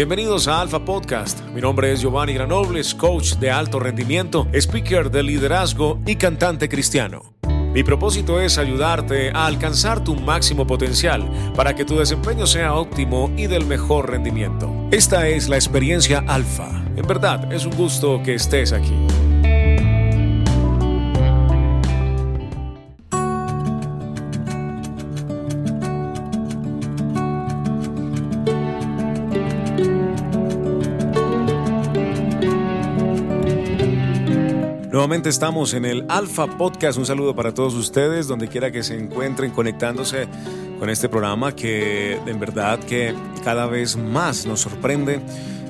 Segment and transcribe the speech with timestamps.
[0.00, 1.42] Bienvenidos a Alfa Podcast.
[1.54, 7.34] Mi nombre es Giovanni Granobles, coach de alto rendimiento, speaker de liderazgo y cantante cristiano.
[7.74, 13.30] Mi propósito es ayudarte a alcanzar tu máximo potencial para que tu desempeño sea óptimo
[13.36, 14.74] y del mejor rendimiento.
[14.90, 16.82] Esta es la experiencia Alfa.
[16.96, 18.94] En verdad, es un gusto que estés aquí.
[35.20, 36.96] Nuevamente estamos en el Alfa Podcast.
[36.96, 40.26] Un saludo para todos ustedes, donde quiera que se encuentren conectándose
[40.78, 45.20] con este programa que en verdad que cada vez más nos sorprende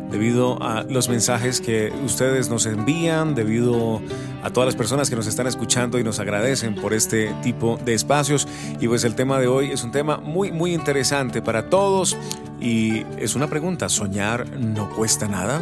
[0.09, 4.01] debido a los mensajes que ustedes nos envían, debido
[4.45, 7.95] a todas las personas que nos están escuchando y nos agradecen por este tipo de
[7.95, 8.47] espacios.
[8.79, 12.17] Y pues el tema de hoy es un tema muy, muy interesante para todos
[12.61, 15.61] y es una pregunta, ¿soñar no cuesta nada?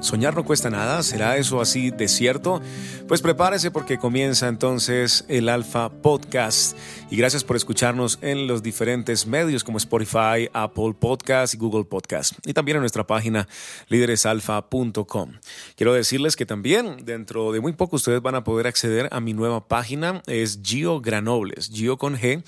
[0.00, 1.02] ¿Soñar no cuesta nada?
[1.02, 2.60] ¿Será eso así de cierto?
[3.08, 6.76] Pues prepárese porque comienza entonces el Alfa Podcast.
[7.10, 12.34] Y gracias por escucharnos en los diferentes medios como Spotify, Apple Podcast Google Podcast.
[12.44, 13.48] Y también en nuestra página
[13.88, 15.32] líderesalfa.com.
[15.76, 19.32] Quiero decirles que también dentro de muy poco ustedes van a poder acceder a mi
[19.32, 20.22] nueva página.
[20.26, 22.42] Es Gio Granobles, Gio con G,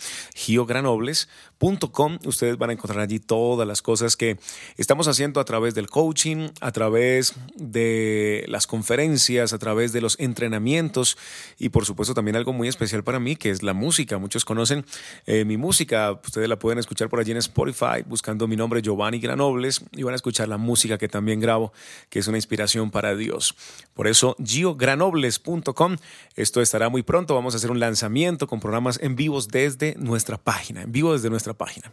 [1.58, 2.18] giogranobles.com.
[2.24, 4.38] Ustedes van a encontrar allí todas las cosas que
[4.76, 10.18] estamos haciendo a través del coaching, a través de las conferencias, a través de los
[10.18, 11.16] entrenamientos
[11.58, 14.18] y por supuesto también algo muy especial para mí que es la música.
[14.18, 14.84] Muchos conocen
[15.26, 19.18] eh, mi música, ustedes la pueden escuchar por allí en Spotify buscando mi nombre Giovanni
[19.18, 21.72] Granobles y van a escuchar la música que también grabo,
[22.08, 23.54] que es una inspiración para Dios.
[23.94, 25.96] Por eso, giogranobles.com,
[26.36, 30.38] esto estará muy pronto, vamos a hacer un lanzamiento con programas en vivos desde nuestra
[30.38, 31.92] página, en vivo desde nuestra página.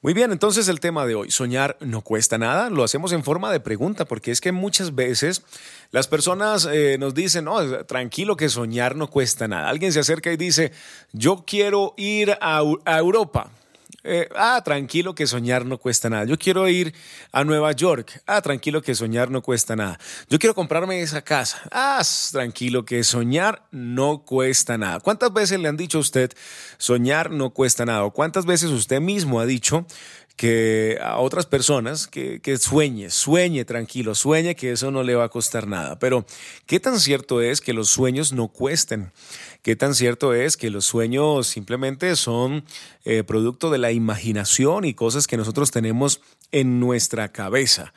[0.00, 3.52] Muy bien, entonces el tema de hoy, soñar no cuesta nada, lo hacemos en forma
[3.52, 5.42] de pregunta porque es que muchas veces
[5.90, 9.68] las personas eh, nos dicen, no, tranquilo que soñar no cuesta nada.
[9.68, 10.72] Alguien se acerca y dice,
[11.12, 13.50] yo quiero ir a, Europa.
[14.04, 16.24] Eh, ah, tranquilo que soñar no cuesta nada.
[16.24, 16.92] Yo quiero ir
[17.30, 18.22] a Nueva York.
[18.26, 19.98] Ah, tranquilo que soñar no cuesta nada.
[20.28, 21.62] Yo quiero comprarme esa casa.
[21.70, 22.02] Ah,
[22.32, 25.00] tranquilo que soñar no cuesta nada.
[25.00, 26.32] ¿Cuántas veces le han dicho a usted
[26.78, 28.04] soñar no cuesta nada?
[28.04, 29.86] ¿O cuántas veces usted mismo ha dicho
[30.36, 35.24] que a otras personas que, que, sueñe, sueñe tranquilo, sueñe que eso no le va
[35.24, 35.98] a costar nada.
[35.98, 36.24] Pero,
[36.66, 39.12] ¿qué tan cierto es que los sueños no cuesten?
[39.62, 42.64] ¿Qué tan cierto es que los sueños simplemente son
[43.04, 47.92] eh, producto de la imaginación y cosas que nosotros tenemos en nuestra cabeza?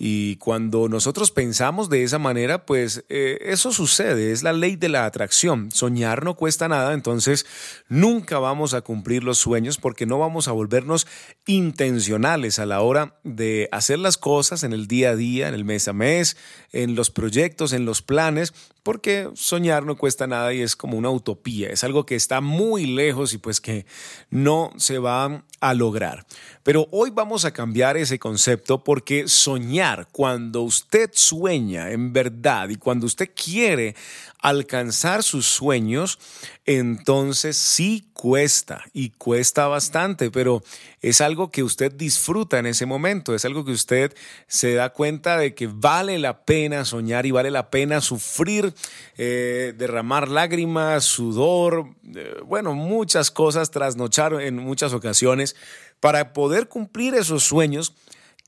[0.00, 4.88] Y cuando nosotros pensamos de esa manera, pues eh, eso sucede, es la ley de
[4.88, 5.72] la atracción.
[5.72, 7.46] Soñar no cuesta nada, entonces
[7.88, 11.08] nunca vamos a cumplir los sueños porque no vamos a volvernos
[11.46, 15.64] intencionales a la hora de hacer las cosas en el día a día, en el
[15.64, 16.36] mes a mes,
[16.70, 21.10] en los proyectos, en los planes, porque soñar no cuesta nada y es como una
[21.10, 23.86] utopía, es algo que está muy lejos y pues que
[24.30, 26.26] no se va a lograr.
[26.62, 32.76] Pero hoy vamos a cambiar ese concepto porque soñar, cuando usted sueña en verdad y
[32.76, 33.94] cuando usted quiere
[34.40, 36.18] alcanzar sus sueños,
[36.64, 40.62] entonces sí cuesta y cuesta bastante, pero
[41.00, 44.14] es algo que usted disfruta en ese momento, es algo que usted
[44.46, 48.74] se da cuenta de que vale la pena soñar y vale la pena sufrir,
[49.16, 55.56] eh, derramar lágrimas, sudor, eh, bueno, muchas cosas, trasnochar en muchas ocasiones
[56.00, 57.94] para poder cumplir esos sueños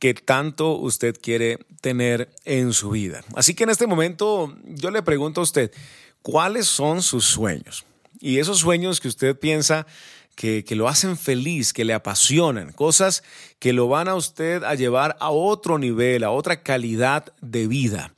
[0.00, 3.22] que tanto usted quiere tener en su vida.
[3.37, 5.71] Así que en este momento yo le pregunto a usted,
[6.22, 7.84] ¿cuáles son sus sueños?
[8.19, 9.87] Y esos sueños que usted piensa
[10.34, 13.22] que, que, lo hacen feliz, que le apasionan, cosas
[13.59, 18.14] que lo van a usted a llevar a otro nivel, a otra calidad de vida.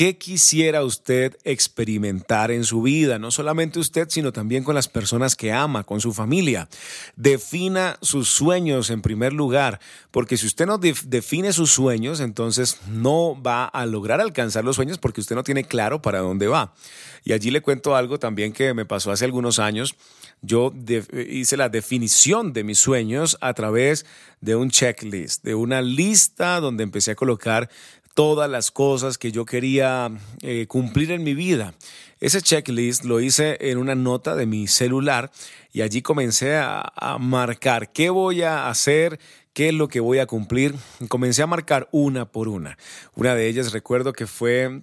[0.00, 3.18] ¿Qué quisiera usted experimentar en su vida?
[3.18, 6.70] No solamente usted, sino también con las personas que ama, con su familia.
[7.16, 9.78] Defina sus sueños en primer lugar,
[10.10, 14.96] porque si usted no define sus sueños, entonces no va a lograr alcanzar los sueños
[14.96, 16.72] porque usted no tiene claro para dónde va.
[17.22, 19.96] Y allí le cuento algo también que me pasó hace algunos años.
[20.40, 20.72] Yo
[21.28, 24.06] hice la definición de mis sueños a través
[24.40, 27.68] de un checklist, de una lista donde empecé a colocar
[28.14, 30.10] todas las cosas que yo quería
[30.42, 31.74] eh, cumplir en mi vida.
[32.20, 35.30] Ese checklist lo hice en una nota de mi celular
[35.72, 39.18] y allí comencé a, a marcar qué voy a hacer,
[39.54, 40.74] qué es lo que voy a cumplir.
[41.08, 42.76] Comencé a marcar una por una.
[43.14, 44.82] Una de ellas recuerdo que fue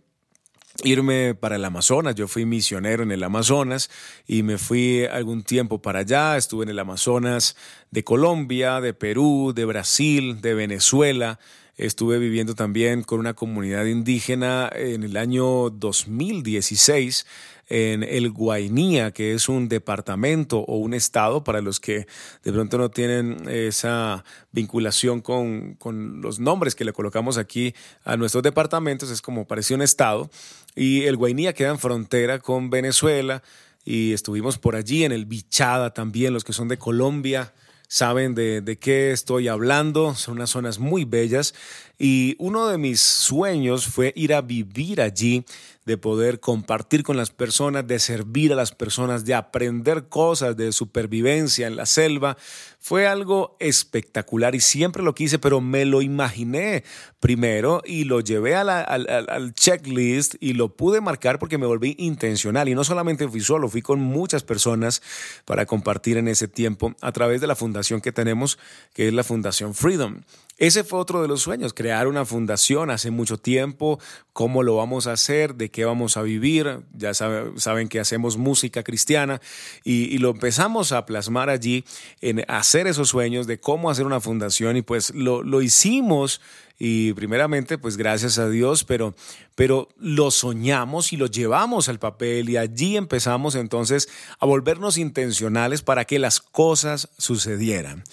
[0.84, 2.16] irme para el Amazonas.
[2.16, 3.90] Yo fui misionero en el Amazonas
[4.26, 6.38] y me fui algún tiempo para allá.
[6.38, 7.56] Estuve en el Amazonas
[7.92, 11.40] de Colombia, de Perú, de Brasil, de Venezuela
[11.78, 17.28] Estuve viviendo también con una comunidad indígena en el año 2016
[17.70, 22.08] en el Guainía, que es un departamento o un estado para los que
[22.44, 28.18] de pronto no tienen esa vinculación con, con los nombres que le colocamos aquí a
[28.18, 30.32] nuestros departamentos, es como parecía un estado.
[30.76, 33.44] Y el Guainía queda en frontera con Venezuela
[33.86, 37.54] y estuvimos por allí en el Bichada también, los que son de Colombia
[37.88, 41.54] saben de, de, qué estoy hablando, son unas zonas muy bellas
[42.00, 45.46] y uno de mis sueños fue ir a vivir allí,
[45.86, 50.74] de poder compartir con las personas, de servir a las personas, de aprender cosas de
[50.74, 52.38] supervivencia en la selva.
[52.78, 56.84] Fue algo espectacular y siempre lo quise, pero me lo imaginé
[57.22, 62.68] primero y lo llevé al, al, checklist y lo pude marcar porque me volví intencional.
[62.68, 65.02] Y no solamente fui solo, fui con muchas personas
[65.46, 68.58] para compartir en ese tiempo a través de la fundación que tenemos,
[68.94, 70.22] que es la Fundación Freedom.
[70.58, 74.00] Ese fue otro de los sueños, crear una fundación hace mucho tiempo,
[74.34, 78.82] cómo lo vamos a hacer, de qué vamos a vivir, ya saben que hacemos música
[78.82, 79.40] cristiana
[79.84, 81.86] y, lo empezamos a plasmar allí
[82.22, 86.42] en hacer esos sueños de cómo hacer una fundación y pues lo, lo hicimos
[86.80, 89.14] y primeramente pues gracias a Dios, pero,
[89.54, 94.10] pero lo soñamos y lo llevamos al papel y allí empezamos entonces
[94.40, 98.04] a volvernos intencionales para que las cosas sucedieran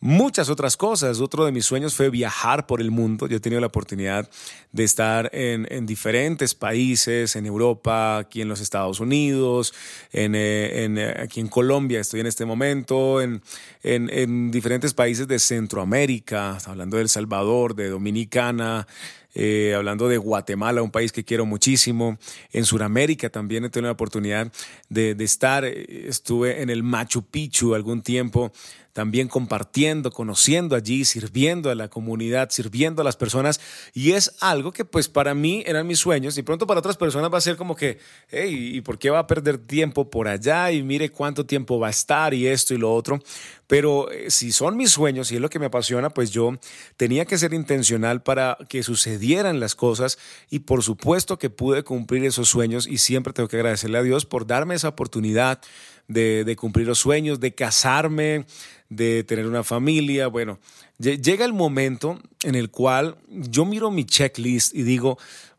[0.00, 1.20] muchas otras cosas.
[1.20, 3.26] Otro de mis sueños fue viajar por el mundo.
[3.26, 4.28] Yo he tenido la oportunidad
[4.72, 9.74] de estar en, diferentes países, en Europa, aquí en los Estados Unidos,
[10.12, 13.42] en, eh, eh, aquí en Colombia estoy en este momento, en,
[13.82, 18.86] en diferentes países de Centroamérica, hablando de El Salvador, de Dominicana,
[19.34, 22.18] eh, hablando de Guatemala, un país que quiero muchísimo.
[22.52, 24.52] En Sudamérica también he tenido la oportunidad
[24.88, 28.52] de, de, estar, estuve en el Machu Picchu algún tiempo
[28.98, 33.60] también compartiendo, conociendo allí, sirviendo a la comunidad, sirviendo a las personas.
[33.94, 37.32] Y es algo que pues para mí eran mis sueños y pronto para otras personas
[37.32, 37.98] va a ser como que,
[38.28, 40.72] hey, ¿y por qué va a perder tiempo por allá?
[40.72, 43.20] Y mire cuánto tiempo va a estar y esto y lo otro.
[43.68, 46.58] Pero eh, si son mis sueños y es lo que me apasiona, pues yo
[46.96, 50.18] tenía que ser intencional para que sucedieran las cosas
[50.50, 54.24] y por supuesto que pude cumplir esos sueños y siempre tengo que agradecerle a Dios
[54.24, 55.60] por darme esa oportunidad
[56.08, 58.46] de, cumplir los sueños, de casarme,
[58.88, 60.26] de tener una familia.
[60.28, 60.58] Bueno,
[60.98, 65.18] llega el momento en el cual yo miro mi checklist y digo,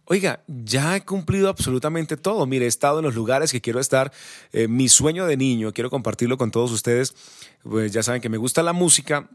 [0.09, 2.45] oiga, ya he cumplido absolutamente todo.
[2.47, 4.11] Mire, he estado en los lugares que quiero estar.
[4.51, 7.15] Eh, mi sueño de niño, quiero compartirlo con todos ustedes.
[7.61, 9.29] Pues ya saben que me gusta la música.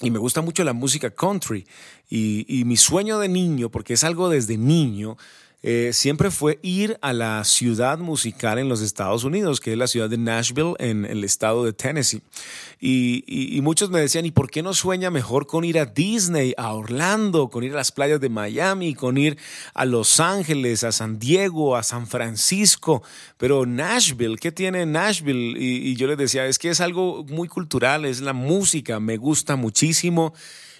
[0.00, 1.66] Y me gusta mucho la música country.
[2.08, 5.16] Y, y mi sueño de niño, porque es algo desde niño,
[5.60, 9.88] eh, siempre fue ir a la ciudad musical en los Estados Unidos, que es la
[9.88, 12.22] ciudad de Nashville, en, el estado de Tennessee.
[12.80, 16.72] Y, muchos me decían, ¿y por qué no sueña mejor con ir a Disney, a
[16.74, 19.36] Orlando, con ir a las playas de Miami, con ir
[19.74, 23.02] a Los Ángeles, a San Diego, a San Francisco?
[23.36, 25.58] Pero Nashville, ¿qué tiene Nashville?
[25.58, 29.16] Y, y yo les decía, es que es algo muy cultural, es la música, me
[29.16, 30.34] gusta muchísimo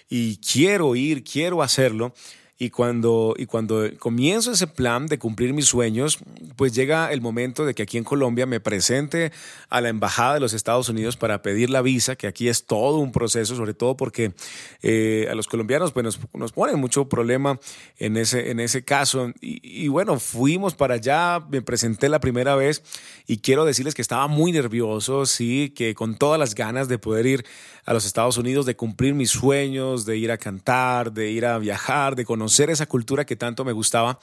[0.09, 2.13] y quiero ir, quiero hacerlo.
[2.61, 6.19] Y cuando, y cuando comienzo ese plan de cumplir mis sueños,
[6.57, 9.31] pues llega el momento de que aquí en Colombia me presente
[9.69, 12.97] a la Embajada de los Estados Unidos para pedir la visa, que aquí es todo
[12.97, 14.33] un proceso, sobre todo porque
[14.81, 17.61] eh, a los colombianos pues nos, nos, ponen mucho problema
[17.97, 19.31] en ese, en ese caso.
[19.39, 22.83] Y, y bueno, fuimos para allá, me presenté la primera vez
[23.25, 27.25] y quiero decirles que estaba muy nervioso, sí, que con todas las ganas de poder
[27.25, 27.45] ir
[27.85, 31.57] a los Estados Unidos, de cumplir mis sueños, de ir a cantar, de ir a
[31.57, 34.19] viajar, de conocer esa cultura que tanto me gustaba.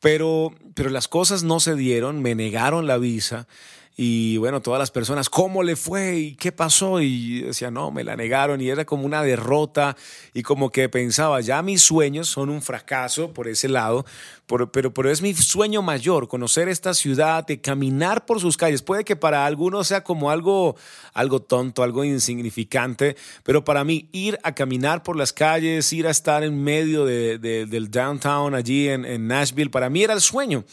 [0.00, 3.46] Pero, pero las cosas no se dieron, me negaron la visa
[3.96, 6.16] y bueno, todas las personas, ¿cómo le fue?
[6.16, 7.00] ¿Y qué pasó?
[7.00, 9.96] Y decía, no, me la negaron y era como una derrota
[10.32, 14.04] y como que pensaba, ya mis sueños son un fracaso por ese lado,
[14.46, 18.82] pero, pero es mi sueño mayor, conocer esta ciudad, de caminar por sus calles.
[18.82, 20.74] Puede que para algunos sea como algo,
[21.12, 26.10] algo tonto, algo insignificante, pero para mí ir a caminar por las calles, ir a
[26.10, 30.64] estar en medio de, del downtown allí en, en Nashville, para mí era el sueño.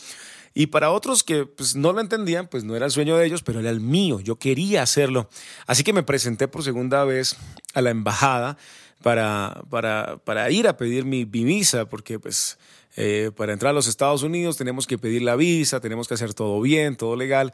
[0.54, 3.44] Y para otros que pues, no lo entendían, pues no era el sueño de ellos,
[3.44, 5.30] pero era el mío, yo quería hacerlo.
[5.66, 7.36] Así que me presenté por segunda vez
[7.74, 8.58] a la embajada
[9.02, 12.58] para, para, para ir a pedir mi, visa, porque pues
[12.98, 16.34] eh, para entrar a los Estados Unidos tenemos que pedir la visa, tenemos que hacer
[16.34, 17.54] todo bien, todo legal.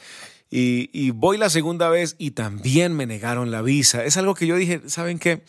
[0.49, 4.05] Y, y voy la segunda vez y también me negaron la visa.
[4.05, 5.43] Es algo que yo dije, ¿saben qué?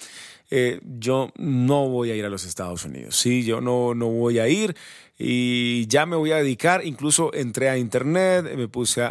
[0.50, 4.38] Eh, yo no voy a ir a los Estados Unidos, sí, yo no, no voy
[4.38, 4.74] a ir
[5.18, 9.02] y ya me voy a dedicar, incluso entré a internet, me puse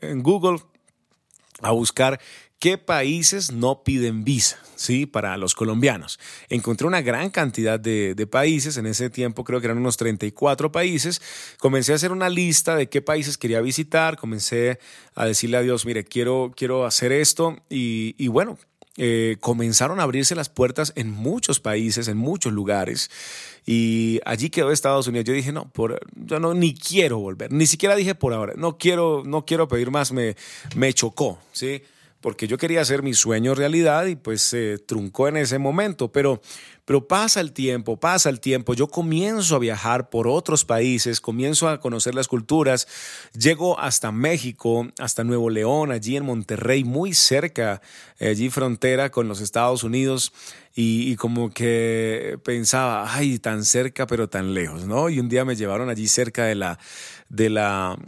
[0.00, 0.58] en Google
[1.60, 2.18] a buscar
[2.60, 4.58] ¿Qué países no piden visa?
[4.76, 5.06] ¿sí?
[5.06, 6.20] Para los colombianos.
[6.50, 11.22] Encontré una gran cantidad de, países, en ese tiempo creo que eran unos 34 países.
[11.58, 14.78] Comencé a hacer una lista de qué países quería visitar, comencé
[15.14, 18.58] a decirle a Dios, mire, quiero, quiero hacer esto y, bueno,
[19.02, 23.10] eh, comenzaron a abrirse las puertas en muchos países, en muchos lugares.
[23.64, 25.24] Y allí quedó Estados Unidos.
[25.24, 27.50] Yo dije, no, por, yo no ni quiero volver.
[27.50, 30.36] Ni siquiera dije por ahora, no quiero, no quiero pedir más, me,
[30.76, 31.82] me chocó, ¿sí?
[32.20, 36.42] Porque yo quería hacer mi sueño realidad y pues se truncó en ese momento, pero,
[36.84, 41.68] pero pasa el tiempo, pasa el tiempo, yo comienzo a viajar por otros países, comienzo
[41.68, 42.86] a conocer las culturas,
[43.32, 47.80] llego hasta México, hasta Nuevo León, allí en Monterrey, muy cerca,
[48.20, 50.32] allí frontera con los Estados Unidos.
[50.72, 55.10] Y, y, como que pensaba, ay, tan cerca pero tan lejos, ¿no?
[55.10, 56.78] Y un día me llevaron allí cerca de la,
[57.28, 57.98] de la,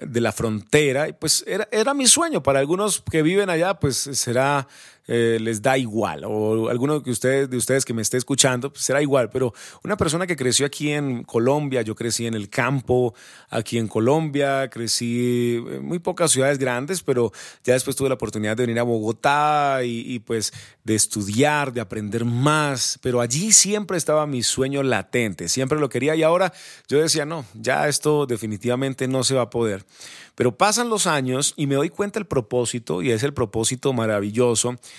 [0.00, 2.42] de la frontera, y pues era, era mi sueño.
[2.42, 4.66] Para algunos que viven allá, pues será
[5.12, 8.84] eh, les da igual, o alguno de ustedes, de ustedes que me esté escuchando, pues
[8.84, 9.52] será igual, pero
[9.82, 13.12] una persona que creció aquí en Colombia, yo crecí en el campo,
[13.48, 17.32] aquí en Colombia, crecí en muy pocas ciudades grandes, pero
[17.64, 20.52] ya después tuve la oportunidad de venir a Bogotá y, pues
[20.84, 26.14] de estudiar, de aprender más, pero allí siempre estaba mi sueño latente, siempre lo quería
[26.14, 26.52] y ahora
[26.86, 29.84] yo decía, no, ya esto definitivamente no se va a poder.
[30.36, 34.78] Pero pasan los años y me doy cuenta el propósito, y es el propósito maravilloso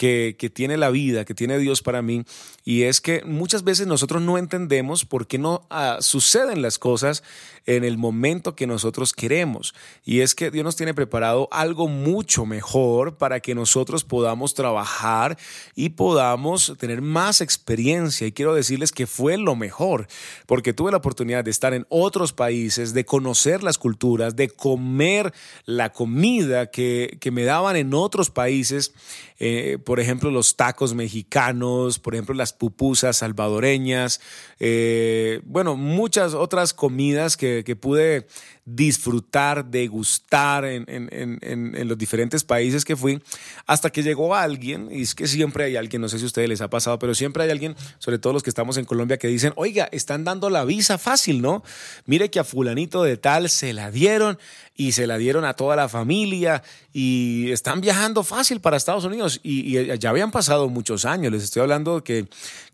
[0.00, 2.24] que, tiene la vida, que tiene Dios para mí,
[2.64, 7.22] y es que muchas veces nosotros no entendemos por qué no ah, suceden las cosas
[7.66, 9.74] en el momento que nosotros queremos.
[10.04, 15.36] Y es que Dios nos tiene preparado algo mucho mejor para que nosotros podamos trabajar
[15.74, 18.26] y podamos tener más experiencia.
[18.26, 20.06] Y quiero decirles que fue lo mejor,
[20.46, 25.32] porque tuve la oportunidad de estar en otros países, de conocer las culturas, de comer
[25.66, 28.92] la comida que, me daban en otros países.
[29.38, 34.20] Eh, por ejemplo, los tacos mexicanos, por ejemplo, las pupusas salvadoreñas,
[34.60, 38.28] eh, bueno, muchas otras comidas que, que pude
[38.74, 43.22] disfrutar, degustar en, en, los diferentes países que fui,
[43.66, 46.48] hasta que llegó alguien, y es que siempre hay alguien, no sé si a ustedes
[46.48, 49.28] les ha pasado, pero siempre hay alguien, sobre todo los que estamos en Colombia, que
[49.28, 51.62] dicen, oiga, están dando la visa fácil, ¿no?
[52.06, 54.38] Mire que a fulanito de tal se la dieron
[54.76, 56.62] y se la dieron a toda la familia
[56.92, 61.62] y están viajando fácil para Estados Unidos y, ya habían pasado muchos años, les estoy
[61.62, 62.28] hablando que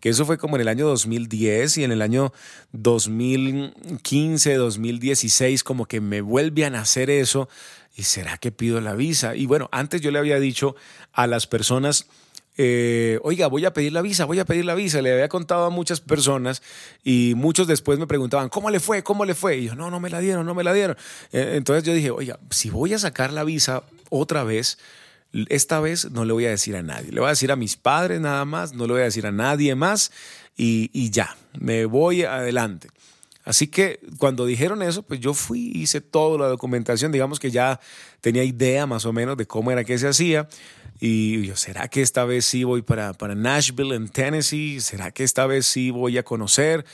[0.09, 2.33] eso fue como en el año 2010 y en el año
[2.73, 7.49] 2015, 2016, como que me vuelve a hacer eso.
[7.97, 9.35] ¿Y será que pido la visa?
[9.35, 10.76] Y bueno, antes yo le había dicho
[11.12, 12.07] a las personas,
[12.59, 15.02] eh, oiga, voy a pedir la visa, voy a pedir la visa.
[15.02, 16.62] Le había contado a muchas personas
[17.05, 19.02] y muchos después me preguntaban, ¿cómo le fue?
[19.02, 19.59] ¿Cómo le fue?
[19.59, 20.97] Y yo, no, no me la dieron, no me la dieron.
[21.33, 24.78] Eh, entonces yo dije, oiga, si voy a sacar la visa otra vez,
[25.49, 27.12] esta vez no le voy a decir a nadie.
[27.12, 29.33] Le voy a decir a mis padres nada más, no le voy a decir a
[29.33, 30.12] nadie más
[30.57, 32.88] y, y ya, me voy adelante.
[33.47, 37.79] Así que cuando dijeron eso, pues yo fui, hice toda la documentación, digamos que ya
[38.21, 40.49] tenía idea más o menos de cómo era que se hacía.
[40.99, 44.81] Y yo, ¿será que esta vez sí voy para, para Nashville, en Tennessee?
[44.81, 46.85] ¿Será que esta vez sí voy a conocer?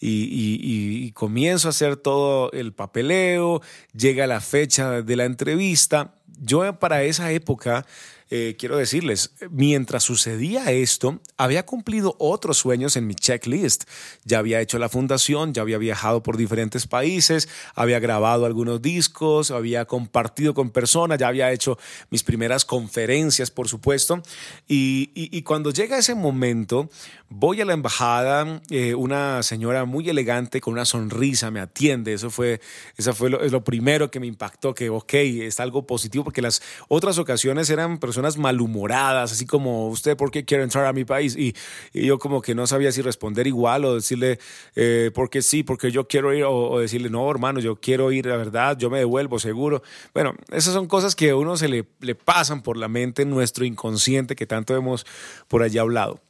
[0.00, 0.28] Y,
[0.60, 3.62] y, comienzo a hacer todo el papeleo,
[3.94, 6.16] llega la fecha de la entrevista.
[6.40, 7.86] Yo para esa época
[8.34, 13.84] eh, quiero decirles, mientras sucedía esto, había cumplido otros sueños en mi checklist.
[14.24, 19.50] Ya había hecho la fundación, ya había viajado por diferentes países, había grabado algunos discos,
[19.50, 21.76] había compartido con personas, ya había hecho
[22.08, 24.22] mis primeras conferencias, por supuesto.
[24.66, 26.88] Y, cuando llega ese momento,
[27.28, 32.14] voy a la embajada, eh, una señora muy elegante con una sonrisa me atiende.
[32.14, 32.62] Eso fue,
[32.96, 36.62] eso fue lo, lo primero que me impactó, que ok, es algo positivo, porque las
[36.88, 41.36] otras ocasiones eran personas malhumoradas, así como usted, ¿por qué quiere entrar a mi país?
[41.36, 41.54] Y,
[41.92, 44.38] yo como que no sabía si responder igual o decirle,
[44.74, 48.36] eh, porque sí, porque yo quiero ir, o, decirle, no, hermano, yo quiero ir, la
[48.36, 49.82] verdad, yo me devuelvo seguro.
[50.14, 53.64] Bueno, esas son cosas que a uno se le, pasan por la mente en nuestro
[53.64, 55.06] inconsciente que tanto hemos
[55.48, 56.20] por allá hablado.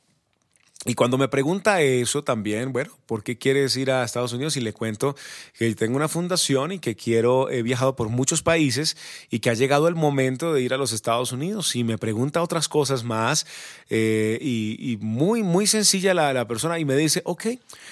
[0.84, 4.56] Y cuando me pregunta eso también, bueno, ¿por qué quieres ir a Estados Unidos?
[4.56, 5.14] Y le cuento
[5.56, 8.96] que tengo una fundación y que quiero, he viajado por muchos países
[9.30, 11.76] y que ha llegado el momento de ir a los Estados Unidos.
[11.76, 13.46] Y me pregunta otras cosas más
[13.90, 17.46] eh, y, muy, muy sencilla la, la, persona y me dice, ok,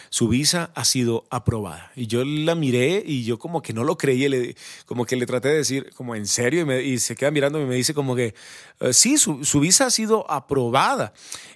[0.08, 1.92] su visa ha sido aprobada.
[1.94, 4.56] Y yo la miré y yo como que no lo creí, le,
[4.86, 7.60] como que le traté de decir, como en serio, y, me, y se queda mirando
[7.60, 8.34] y me dice como que,
[8.80, 11.12] eh, sí, su, su visa ha sido aprobada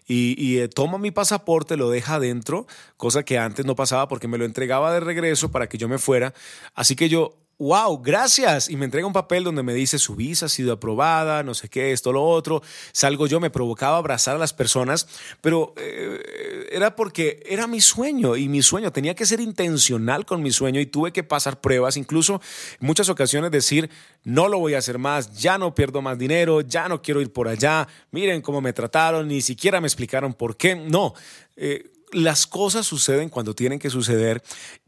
[0.06, 2.66] y, eh, toma mi pasaporte, lo deja adentro,
[2.98, 5.96] cosa que antes no pasaba porque me lo entregaba de regreso para que yo me
[5.96, 6.34] fuera.
[6.74, 8.68] Así que yo wow, gracias.
[8.68, 11.68] Y me entrega un papel donde me dice su visa ha sido aprobada, no sé
[11.68, 12.62] qué, esto, lo otro.
[12.92, 15.06] Salgo yo, me provocaba abrazar a las personas,
[15.40, 20.42] pero eh, era porque era mi sueño y mi sueño tenía que ser intencional con
[20.42, 22.40] mi sueño y tuve que pasar pruebas, incluso
[22.80, 23.90] en muchas ocasiones decir,
[24.24, 27.32] no lo voy a hacer más, ya no pierdo más dinero, ya no quiero ir
[27.32, 30.74] por allá, miren cómo me trataron, ni siquiera me explicaron por qué.
[30.74, 31.14] No.
[31.56, 34.42] Eh, las cosas suceden cuando tienen que suceder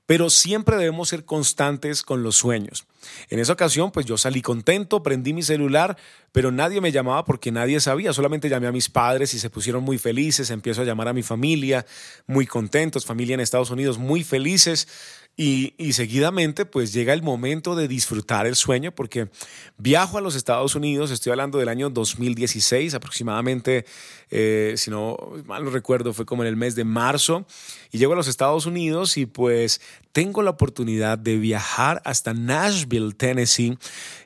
[0.06, 2.86] pero siempre debemos ser constantes con los sueños.
[3.28, 5.96] En esa ocasión, pues yo salí contento, prendí mi celular,
[6.32, 9.82] pero nadie me llamaba porque nadie sabía, solamente llamé a mis padres y se pusieron
[9.82, 11.86] muy felices, empiezo a llamar a mi familia,
[12.26, 14.88] muy contentos, familia en Estados Unidos, muy felices.
[15.38, 19.28] Y, seguidamente, pues llega el momento de disfrutar el sueño, porque
[19.76, 23.84] viajo a los Estados Unidos, estoy hablando del año 2016, aproximadamente,
[24.30, 27.46] eh, si no mal no recuerdo, fue como en el mes de marzo,
[27.92, 29.82] y llego a los Estados Unidos y pues
[30.16, 33.76] tengo la oportunidad de viajar hasta Nashville, Tennessee.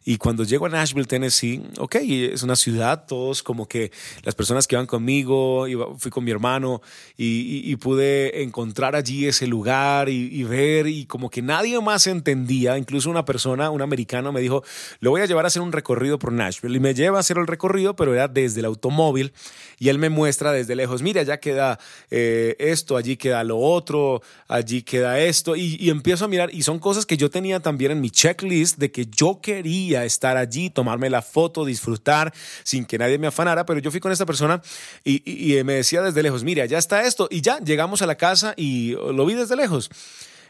[0.05, 3.91] Y cuando llego a Nashville, Tennessee, ok, es una ciudad, todos como que
[4.23, 5.67] las personas que van conmigo,
[5.99, 6.81] fui con mi hermano
[7.17, 13.11] y, pude encontrar allí ese lugar y, ver y como que nadie más entendía, incluso
[13.11, 14.63] una persona, un americano me dijo,
[15.01, 17.39] lo voy a llevar a hacer un recorrido por Nashville y me lleva a hacer
[17.39, 19.33] el recorrido, pero era desde el automóvil.
[19.79, 21.79] Y él me muestra desde lejos, mira, allá queda
[22.11, 26.63] eh, esto, allí queda lo otro, allí queda esto y, y empiezo a mirar y
[26.63, 30.71] son cosas que yo tenía también en mi checklist de que yo quería estar allí,
[30.71, 34.61] tomarme la foto, disfrutar sin que nadie me afanara, pero yo fui con esta persona
[35.05, 38.17] y, y me decía desde lejos, mira, ya está esto y ya llegamos a la
[38.17, 39.91] casa y lo vi desde lejos.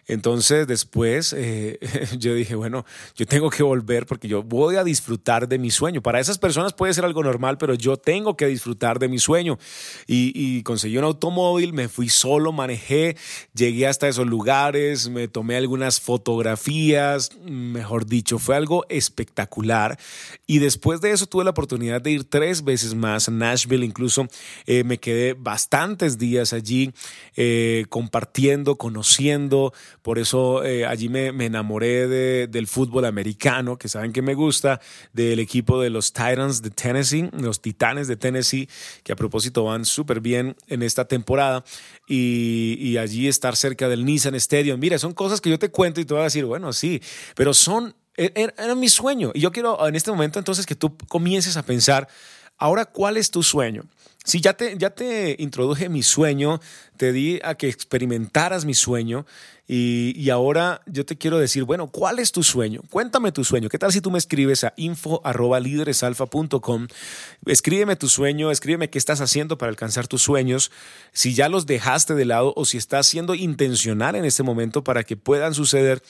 [0.07, 1.79] Entonces después eh,
[2.19, 2.85] yo dije, bueno,
[3.17, 6.03] yo tengo que volver porque yo voy a disfrutar de mi sueño.
[6.03, 9.59] Para esas personas puede ser algo normal, pero yo tengo que disfrutar de mi sueño.
[10.07, 13.17] Y, conseguí un automóvil, me fui solo, manejé,
[13.55, 19.99] llegué hasta esos lugares, me tomé algunas fotografías, mejor dicho, fue algo espectacular.
[20.47, 24.27] Y después de eso tuve la oportunidad de ir tres veces más a Nashville, incluso
[24.67, 26.93] eh, me quedé bastantes días allí
[27.37, 32.09] eh, compartiendo, conociendo por eso eh, allí me, enamoré
[32.49, 34.81] del fútbol americano, que saben que me gusta,
[35.13, 38.69] del equipo de los Titans de Tennessee, los Titanes de Tennessee,
[39.03, 41.65] que a propósito van súper bien en esta temporada.
[42.07, 44.79] Y, allí estar cerca del Nissan Stadium.
[44.79, 47.01] Mira, son cosas que yo te cuento y te voy a decir, bueno, sí,
[47.35, 49.31] pero son, e, e, era mi sueño.
[49.33, 52.09] Y yo quiero en este momento entonces que tú comiences a pensar,
[52.59, 53.85] ahora, ¿cuál es tu sueño?
[54.31, 56.61] Si ya te, ya te introduje mi sueño,
[56.97, 59.27] te di a que experimentaras mi sueño
[59.73, 62.83] y, ahora yo te quiero decir, bueno, ¿cuál es tu sueño?
[62.91, 63.69] Cuéntame tu sueño.
[63.69, 65.23] ¿Qué tal si tú me escribes a info
[67.47, 70.73] Escríbeme tu sueño, escríbeme qué estás haciendo para alcanzar tus sueños,
[71.13, 75.05] si ya los dejaste de lado o si estás siendo intencional en este momento para
[75.05, 76.03] que puedan suceder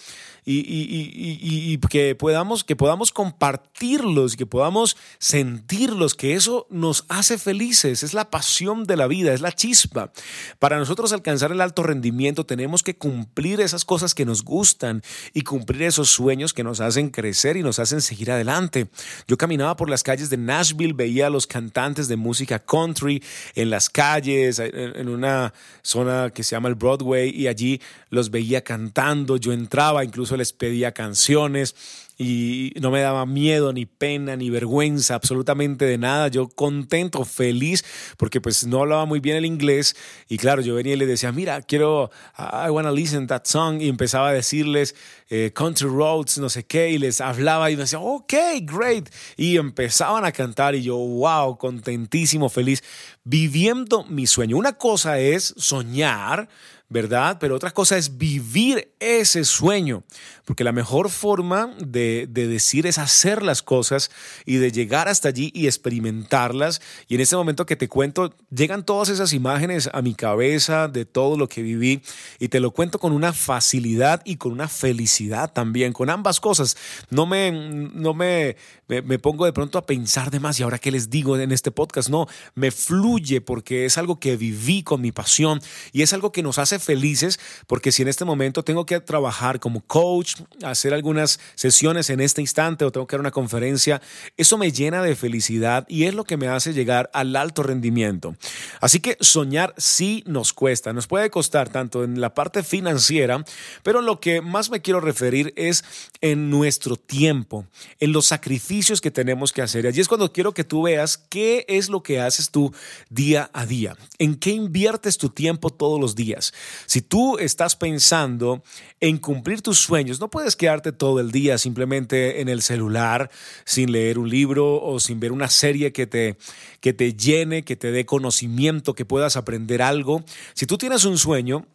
[0.46, 8.14] y, que, podamos, que podamos compartirlos, que podamos sentirlos, que eso nos hace felices, es
[8.14, 10.12] la pasión de la vida, es la chispa.
[10.59, 15.42] Para nosotros alcanzar el alto rendimiento tenemos que cumplir esas cosas que nos gustan y
[15.42, 18.88] cumplir esos sueños que nos hacen crecer y nos hacen seguir adelante.
[19.29, 23.23] Yo caminaba por las calles de Nashville, veía a los cantantes de música country
[23.55, 28.62] en las calles, en una zona que se llama el Broadway, y allí los veía
[28.62, 31.77] cantando, yo entraba incluso les pedía canciones
[32.22, 36.28] y no me daba miedo, ni pena, ni vergüenza, absolutamente de nada.
[36.28, 37.83] Yo contento, feliz,
[38.18, 39.96] porque pues no hablaba muy bien el inglés
[40.28, 43.88] y claro, yo venía y le decía, mira, quiero, I wanna listen that song y
[43.88, 44.94] empezaba a decirles
[45.30, 49.09] eh, Country Roads, no sé qué, y les hablaba y me decía, ok, great.
[49.38, 52.85] Y empezaban a cantar y yo, wow, contentísimo, feliz,
[53.24, 54.59] viviendo mi sueño.
[54.59, 56.50] Una cosa es soñar,
[56.90, 57.38] ¿verdad?
[57.40, 60.03] Pero otra cosa es vivir ese sueño,
[60.44, 64.11] porque la mejor forma de, decir es hacer las cosas
[64.44, 66.83] y de llegar hasta allí y experimentarlas.
[67.07, 71.05] Y en este momento que te cuento, llegan todas esas imágenes a mi cabeza de
[71.05, 72.03] todo lo que viví
[72.40, 76.76] y te lo cuento con una facilidad y con una felicidad también, con ambas cosas.
[77.09, 78.57] No me, no me,
[78.88, 81.70] me, pongo de pronto a pensar de más y ahora qué les digo en este
[81.70, 82.26] podcast, no,
[82.57, 85.61] me fluye porque es algo que viví con mi pasión
[85.92, 89.61] y es algo que nos hace felices porque si en este momento tengo que trabajar
[89.61, 94.01] como coach, hacer algunas sesiones en este instante o tengo que dar una conferencia,
[94.37, 98.35] eso me llena de felicidad y es lo que me hace llegar al alto rendimiento.
[98.81, 103.45] Así que soñar sí nos cuesta, nos puede costar tanto en la parte financiera,
[103.83, 105.85] pero lo que más me quiero referir es
[106.21, 107.66] en nuestro tiempo,
[107.99, 109.85] en los sacrificios que tenemos que hacer.
[109.85, 112.73] Y allí es cuando quiero que tú veas qué es lo que haces tú
[113.09, 116.53] día a día, en qué inviertes tu tiempo todos los días.
[116.87, 118.62] Si tú estás pensando
[119.00, 123.30] en cumplir tus sueños, no puedes quedarte todo el día simplemente en el celular
[123.64, 126.37] sin leer un libro o sin ver una serie que te,
[126.80, 130.22] que te llene, que te dé conocimiento, que puedas aprender algo.
[130.54, 131.66] Si tú tienes un sueño,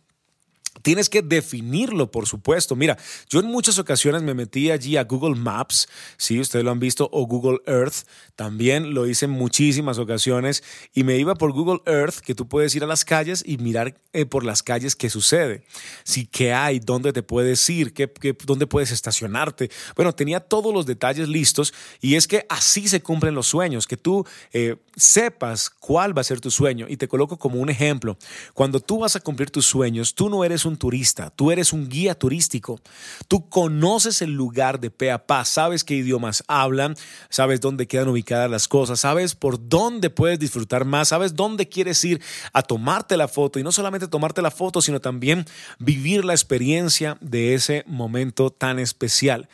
[0.82, 2.76] Tienes que definirlo, por supuesto.
[2.76, 2.98] Mira,
[3.30, 7.10] yo en muchas ocasiones me metí allí a Google Maps, si ustedes lo han visto,
[7.12, 8.06] o Google Earth.
[8.36, 12.76] También lo hice en muchísimas ocasiones y me iba por Google Earth, que tú puedes
[12.76, 15.64] ir a las calles y mirar eh, por las calles qué sucede.
[16.04, 18.12] Si qué hay, dónde te puedes ir, qué,
[18.46, 19.72] dónde puedes estacionarte.
[19.96, 23.98] Bueno, tenía todos los detalles listos y es que así se cumplen los sueños, que
[23.98, 26.86] tú eh, sepas cuál va a ser tu sueño.
[26.90, 28.18] Y te coloco como un ejemplo.
[28.54, 31.90] Cuando tú vas a cumplir tus sueños, tú no eres un turista, tú eres un
[31.90, 32.80] guía turístico.
[33.28, 36.96] Tú conoces el lugar de pe sabes qué idiomas hablan,
[37.30, 42.04] sabes dónde quedan ubicadas las cosas, sabes por dónde puedes disfrutar más, sabes dónde quieres
[42.04, 42.22] ir
[42.54, 45.46] a tomarte la foto y no solamente tomarte la foto, sino también
[45.80, 49.48] vivir la experiencia de ese momento tan especial.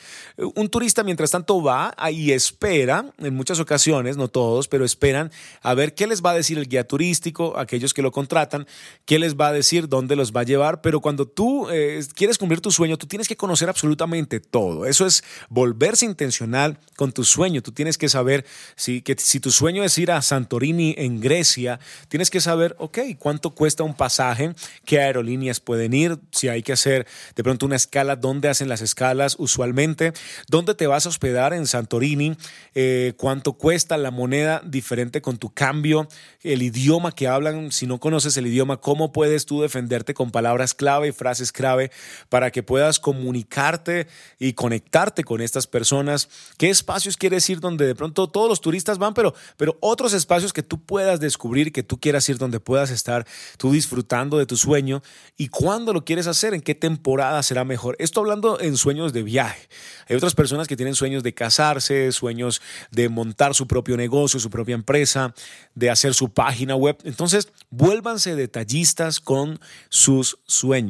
[0.55, 5.73] Un turista mientras tanto va y espera, en muchas ocasiones, no todos, pero esperan a
[5.73, 8.67] ver qué les va a decir el guía turístico, aquellos que lo contratan,
[9.05, 12.37] qué les va a decir, dónde los va a llevar, pero cuando tú eh, quieres
[12.37, 14.85] cumplir tu sueño, tú tienes que conocer absolutamente todo.
[14.85, 17.61] Eso es volverse intencional con tu sueño.
[17.61, 21.79] Tú tienes que saber si, que, si tu sueño es ir a Santorini en Grecia,
[22.07, 24.53] tienes que saber, ok, cuánto cuesta un pasaje,
[24.85, 28.81] qué aerolíneas pueden ir, si hay que hacer de pronto una escala, dónde hacen las
[28.81, 30.13] escalas usualmente,
[30.47, 32.35] dónde te vas a hospedar en Santorini,
[32.75, 36.07] eh, cuánto cuesta la moneda diferente con tu cambio,
[36.43, 40.73] el idioma que hablan, si no conoces el idioma, cómo puedes tú defenderte con palabras
[40.91, 41.89] clave y frases clave
[42.27, 44.07] para que puedas comunicarte
[44.39, 46.27] y conectarte con estas personas.
[46.57, 50.51] ¿Qué espacios quieres ir donde de pronto todos los turistas van, pero, pero otros espacios
[50.51, 53.25] que tú puedas descubrir, que tú quieras ir donde puedas estar
[53.57, 55.01] tú disfrutando de tu sueño
[55.37, 57.95] y cuándo lo quieres hacer, en qué temporada será mejor?
[57.97, 59.69] Esto hablando en sueños de viaje.
[60.09, 64.49] Hay otras personas que tienen sueños de casarse, sueños de montar su propio negocio, su
[64.49, 65.33] propia empresa,
[65.73, 66.97] de hacer su página web.
[67.05, 70.80] Entonces, vuélvanse detallistas con sus sueños.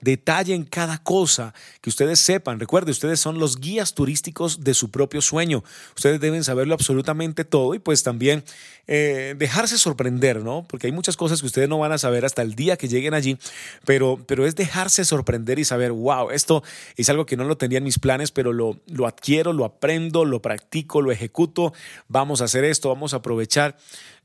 [0.00, 2.60] Detallen cada cosa que ustedes sepan.
[2.60, 5.64] Recuerde, ustedes son los guías turísticos de su propio sueño.
[5.96, 8.44] Ustedes deben saberlo absolutamente todo y pues también
[8.86, 10.66] eh, dejarse sorprender, ¿no?
[10.68, 13.14] Porque hay muchas cosas que ustedes no van a saber hasta el día que lleguen
[13.14, 13.38] allí,
[13.84, 16.62] pero, pero es dejarse sorprender y saber, wow, esto
[16.96, 20.24] es algo que no lo tenía en mis planes, pero lo, lo adquiero, lo aprendo,
[20.24, 21.72] lo practico, lo ejecuto.
[22.08, 23.76] Vamos a hacer esto, vamos a aprovechar.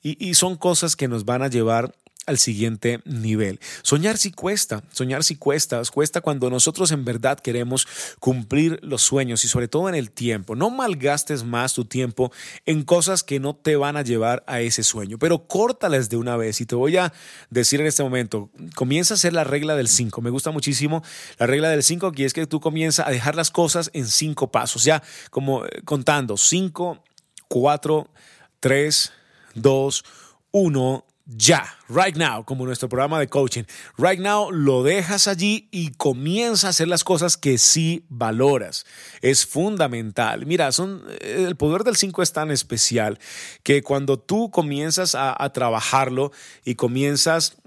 [0.04, 1.94] Y, y son cosas que nos van a llevar
[2.28, 3.60] al siguiente nivel.
[3.82, 7.88] Soñar sí cuesta, soñar sí cuesta, cuesta cuando nosotros en verdad queremos
[8.20, 10.56] cumplir los sueños y sobre todo en el tiempo.
[10.56, 12.32] No malgastes más tu tiempo
[12.66, 16.38] en cosas que no te van a llevar a ese sueño, pero córtales de una
[16.38, 17.12] vez y te voy a
[17.50, 20.22] decir en este momento, comienza a hacer la regla del 5.
[20.22, 21.04] Me gusta muchísimo
[21.40, 24.52] la regla del 5 que es que tú comienzas a dejar las cosas en cinco
[24.52, 27.04] pasos, ya como eh, contando 5,
[27.48, 28.10] 4,
[28.60, 29.12] 3,
[29.56, 30.04] 2,
[30.52, 33.64] 1 ya, right now, como nuestro programa de coaching.
[33.98, 38.86] Right now lo dejas allí y comienza a hacer las cosas que sí valoras.
[39.22, 40.46] Es fundamental.
[40.46, 43.20] Mira, son, eh, el poder del 5 es tan especial
[43.64, 46.32] que cuando tú comienzas a, a trabajarlo
[46.66, 47.58] y comienzas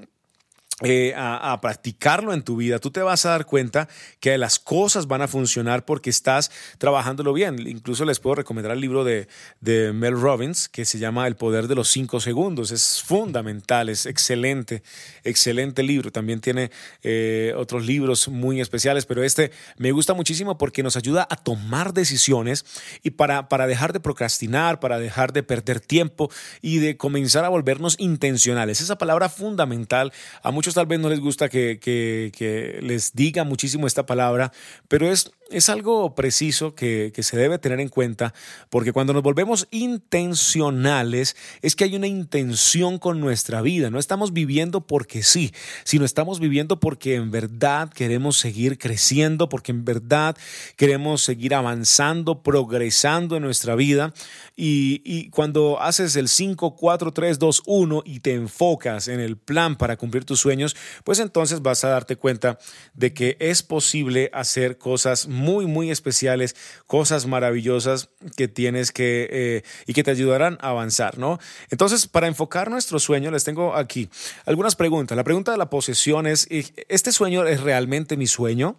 [0.84, 3.88] eh, a, practicarlo en tu vida, tú te vas a dar cuenta
[4.20, 7.66] que las cosas van a funcionar porque estás trabajándolo bien.
[7.66, 9.28] Incluso les puedo recomendar el libro de,
[9.60, 12.70] de Mel Robbins que se llama El poder de los cinco segundos.
[12.70, 14.82] Es fundamental, es excelente,
[15.22, 16.10] excelente libro.
[16.10, 16.70] También tiene
[17.02, 21.94] eh, otros libros muy especiales, pero este me gusta muchísimo porque nos ayuda a tomar
[21.94, 22.64] decisiones
[23.02, 27.48] y para, para dejar de procrastinar, para dejar de perder tiempo y de comenzar a
[27.48, 28.80] volvernos intencionales.
[28.80, 33.44] Esa palabra fundamental a muchos muchos tal vez no les gusta que, que, les diga
[33.44, 34.52] muchísimo esta palabra,
[34.88, 38.34] pero es, es algo preciso que, que, se debe tener en cuenta,
[38.70, 43.90] porque cuando nos volvemos intencionales es que hay una intención con nuestra vida.
[43.90, 45.52] No estamos viviendo porque sí,
[45.84, 50.36] sino estamos viviendo porque en verdad queremos seguir creciendo, porque en verdad
[50.76, 54.14] queremos seguir avanzando, progresando en nuestra vida.
[54.56, 59.36] Y, y cuando haces el 5, 4, 3, 2, 1 y te enfocas en el
[59.36, 62.58] plan para cumplir tus sueños, pues entonces vas a darte cuenta
[62.94, 69.62] de que es posible hacer cosas muy, muy especiales, cosas maravillosas que tienes que eh,
[69.86, 71.38] y que te ayudarán a avanzar, ¿no?
[71.70, 74.08] Entonces, para enfocar nuestro sueño, les tengo aquí
[74.46, 75.16] algunas preguntas.
[75.16, 76.46] La pregunta de la posesión es,
[76.88, 78.76] ¿este sueño es realmente mi sueño?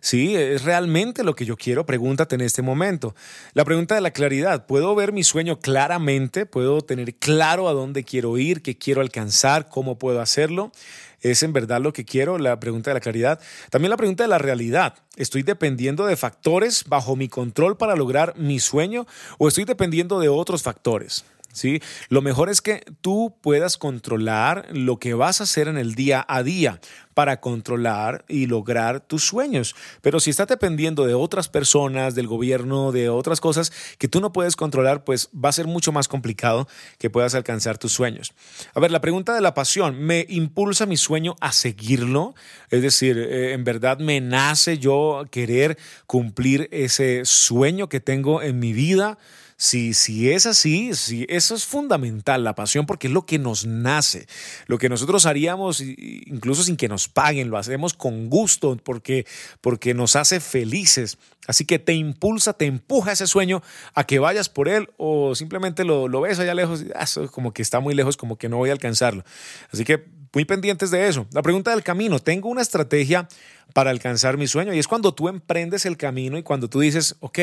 [0.00, 0.36] ¿Sí?
[0.36, 1.86] ¿Es realmente lo que yo quiero?
[1.86, 3.14] Pregúntate en este momento.
[3.54, 4.66] La pregunta de la claridad.
[4.66, 6.46] ¿Puedo ver mi sueño claramente?
[6.46, 10.72] ¿Puedo tener claro a dónde quiero ir, qué quiero alcanzar, cómo puedo hacerlo?
[11.20, 12.38] ¿Es en verdad lo que quiero?
[12.38, 13.40] La pregunta de la claridad.
[13.70, 14.94] También la pregunta de la realidad.
[15.16, 19.06] ¿Estoy dependiendo de factores bajo mi control para lograr mi sueño
[19.38, 21.24] o estoy dependiendo de otros factores?
[21.52, 21.80] ¿Sí?
[22.08, 26.24] Lo mejor es que tú puedas controlar lo que vas a hacer en el día
[26.28, 26.80] a día
[27.18, 29.74] para controlar y lograr tus sueños.
[30.02, 34.32] Pero si estás dependiendo de otras personas, del gobierno, de otras cosas que tú no
[34.32, 38.34] puedes controlar, pues va a ser mucho más complicado que puedas alcanzar tus sueños.
[38.72, 42.36] A ver, la pregunta de la pasión, ¿me impulsa mi sueño a seguirlo?
[42.70, 48.60] Es decir, eh, ¿en verdad me nace yo querer cumplir ese sueño que tengo en
[48.60, 49.18] mi vida?
[49.60, 53.66] Si, si es así, si eso es fundamental, la pasión, porque es lo que nos
[53.66, 54.28] nace,
[54.68, 59.26] lo que nosotros haríamos incluso sin que nos paguen, lo hacemos con gusto, porque,
[59.60, 61.18] porque nos hace felices.
[61.48, 63.60] Así que te impulsa, te empuja ese sueño
[63.94, 67.52] a que vayas por él o simplemente lo, lo ves allá lejos, y, ah, como
[67.52, 69.24] que está muy lejos, como que no voy a alcanzarlo.
[69.72, 71.26] Así que muy pendientes de eso.
[71.32, 73.28] La pregunta del camino, tengo una estrategia
[73.72, 74.72] para alcanzar mi sueño.
[74.72, 77.38] Y es cuando tú emprendes el camino y cuando tú dices, ok,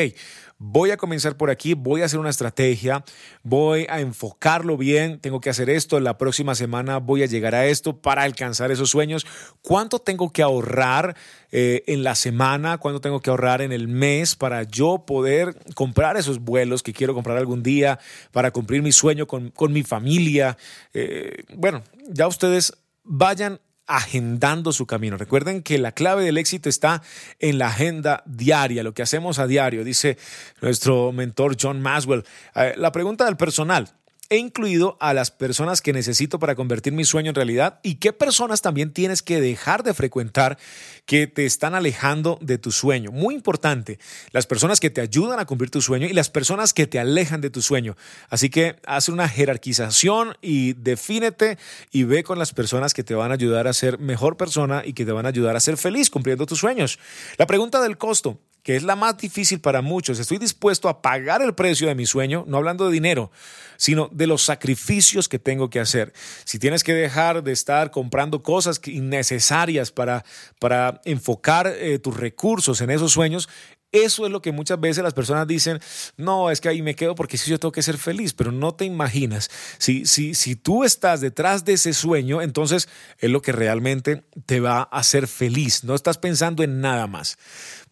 [0.58, 3.04] voy a comenzar por aquí, voy a hacer una estrategia,
[3.42, 7.66] voy a enfocarlo bien, tengo que hacer esto, la próxima semana voy a llegar a
[7.66, 9.26] esto para alcanzar esos sueños.
[9.62, 11.16] ¿Cuánto tengo que ahorrar
[11.52, 12.78] eh, en la semana?
[12.78, 17.14] ¿Cuánto tengo que ahorrar en el mes para yo poder comprar esos vuelos que quiero
[17.14, 17.98] comprar algún día,
[18.32, 20.56] para cumplir mi sueño con, mi familia?
[20.94, 25.16] Eh, bueno, ya ustedes vayan agendando su camino.
[25.16, 27.02] Recuerden que la clave del éxito está
[27.38, 30.18] en la agenda diaria, lo que hacemos a diario, dice
[30.60, 32.24] nuestro mentor John Maswell.
[32.54, 33.90] Eh, la pregunta del personal,
[34.28, 38.12] He incluido a las personas que necesito para convertir mi sueño en realidad y qué
[38.12, 40.58] personas también tienes que dejar de frecuentar
[41.04, 43.12] que te están alejando de tu sueño.
[43.12, 44.00] Muy importante,
[44.32, 47.40] las personas que te ayudan a cumplir tu sueño y las personas que te alejan
[47.40, 47.96] de tu sueño.
[48.28, 51.56] Así que haz una jerarquización y defínete
[51.92, 54.94] y ve con las personas que te van a ayudar a ser mejor persona y
[54.94, 56.98] que te van a ayudar a ser feliz cumpliendo tus sueños.
[57.38, 60.18] La pregunta del costo que es la más difícil para muchos.
[60.18, 63.30] Estoy dispuesto a pagar el precio de mi sueño, no hablando de dinero,
[63.76, 66.12] sino de los sacrificios que tengo que hacer.
[66.44, 70.24] Si tienes que dejar de estar comprando cosas innecesarias para,
[70.58, 73.48] para enfocar eh, tus recursos en esos sueños,
[73.92, 75.80] eso es lo que muchas veces las personas dicen,
[76.16, 78.74] no, es que ahí me quedo porque sí yo tengo que ser feliz, pero no
[78.74, 79.48] te imaginas,
[79.78, 84.60] si, si, si tú estás detrás de ese sueño, entonces es lo que realmente te
[84.60, 87.38] va a hacer feliz, no estás pensando en nada más.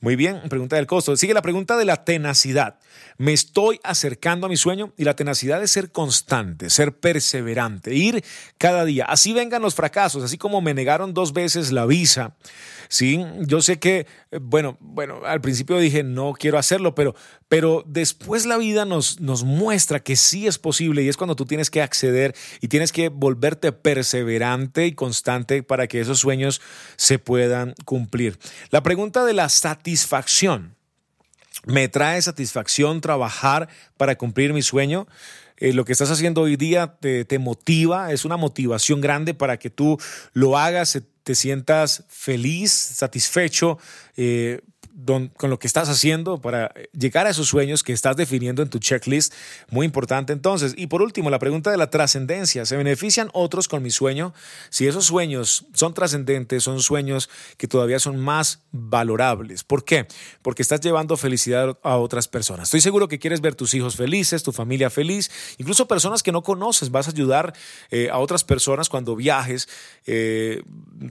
[0.05, 1.17] Muy bien, pregunta del costo.
[1.17, 2.79] Sigue la pregunta de la tenacidad.
[3.17, 8.23] Me estoy acercando a mi sueño y la tenacidad es ser constante, ser perseverante, ir
[8.59, 9.07] cada día.
[9.07, 12.35] Así vengan los fracasos, así como me negaron dos veces la visa.
[12.89, 17.15] Sí, yo sé que, eh, bueno, bueno, al principio dije no quiero hacerlo, pero,
[17.49, 21.47] pero después la vida nos, nos muestra que sí es posible y es cuando tú
[21.47, 26.61] tienes que acceder y tienes que volverte perseverante y constante para que esos sueños
[26.97, 28.39] se puedan cumplir.
[28.71, 30.75] La pregunta de la satisfacción.
[31.67, 35.07] Me trae satisfacción trabajar para cumplir mi sueño.
[35.57, 39.71] Eh, lo que estás haciendo hoy día te, motiva, es una motivación grande para que
[39.71, 39.99] tú
[40.33, 43.79] lo hagas, te sientas feliz, satisfecho,
[44.17, 44.61] eh,
[45.05, 48.79] con lo que estás haciendo para llegar a esos sueños que estás definiendo en tu
[48.79, 49.35] checklist.
[49.71, 50.75] Muy importante entonces.
[50.77, 52.65] Y por último, la pregunta de la trascendencia.
[52.65, 54.33] ¿Se benefician otros con mi sueño?
[54.71, 59.65] Si esos sueños son trascendentes, son sueños que todavía son más valorables.
[59.65, 60.07] ¿Por qué?
[60.43, 62.69] Porque estás llevando felicidad a otras personas.
[62.69, 66.43] Estoy seguro que quieres ver tus hijos felices, tu familia feliz, incluso personas que no
[66.43, 66.91] conoces.
[66.91, 67.53] Vas a ayudar
[67.91, 69.69] eh, a otras personas cuando viajes,
[70.07, 70.63] eh,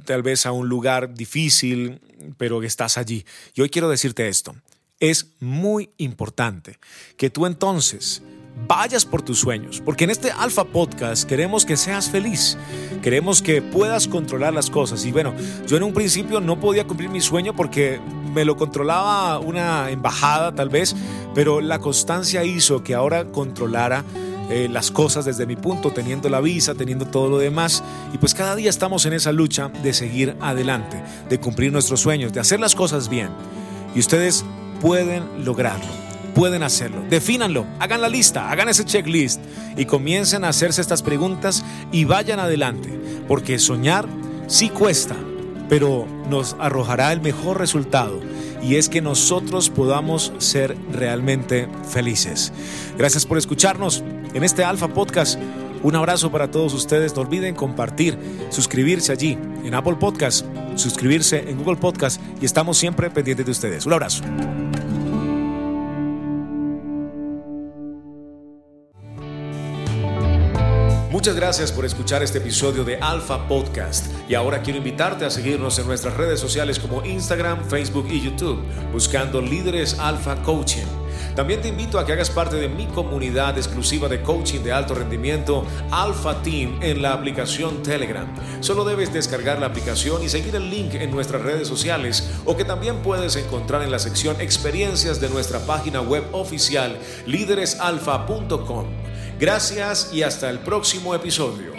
[0.05, 1.99] tal vez a un lugar difícil,
[2.37, 3.25] pero que estás allí.
[3.53, 4.55] Y hoy quiero decirte esto.
[4.99, 6.77] Es muy importante
[7.17, 8.21] que tú entonces
[8.67, 12.55] vayas por tus sueños, porque en este Alfa Podcast queremos que seas feliz,
[13.01, 15.03] queremos que puedas controlar las cosas.
[15.05, 15.33] Y bueno,
[15.67, 17.99] yo en un principio no podía cumplir mi sueño porque
[18.31, 20.95] me lo controlaba una embajada tal vez,
[21.33, 24.05] pero la constancia hizo que ahora controlara
[24.49, 27.83] eh, las cosas desde mi punto, teniendo la visa, teniendo todo lo demás.
[28.13, 32.33] Y pues cada día estamos en esa lucha de seguir adelante, de cumplir nuestros sueños,
[32.33, 33.29] de hacer las cosas bien.
[33.95, 34.43] Y ustedes
[34.81, 35.87] pueden lograrlo,
[36.35, 37.03] pueden hacerlo.
[37.09, 39.41] Defínanlo, hagan la lista, hagan ese checklist
[39.77, 42.89] y comiencen a hacerse estas preguntas y vayan adelante,
[43.27, 44.07] porque soñar
[44.47, 45.15] sí cuesta,
[45.69, 48.19] pero nos arrojará el mejor resultado
[48.63, 52.53] y es que nosotros podamos ser realmente felices.
[52.97, 54.03] Gracias por escucharnos
[54.33, 55.39] en este Alfa Podcast.
[55.83, 57.15] Un abrazo para todos ustedes.
[57.15, 58.17] No olviden compartir,
[58.49, 63.85] suscribirse allí en Apple Podcast, suscribirse en Google Podcast y estamos siempre pendientes de ustedes.
[63.85, 64.23] Un abrazo.
[71.23, 75.79] Muchas gracias por escuchar este episodio de Alpha Podcast y ahora quiero invitarte a seguirnos
[75.79, 80.83] en nuestras redes sociales como Instagram, Facebook y YouTube buscando Líderes Alpha Coaching.
[81.33, 84.95] También te invito a que hagas parte de mi comunidad exclusiva de coaching de alto
[84.95, 88.27] rendimiento Alpha Team en la aplicación Telegram.
[88.59, 92.65] Solo debes descargar la aplicación y seguir el link en nuestras redes sociales o que
[92.65, 99.12] también puedes encontrar en la sección experiencias de nuestra página web oficial líderesalfa.com.
[99.43, 101.73] Gracias y hasta el próximo episodio.